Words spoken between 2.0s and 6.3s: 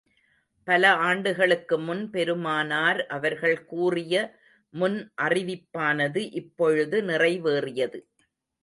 பெருமானார் அவர்கள் கூறிய முன் அறிவிப்பானது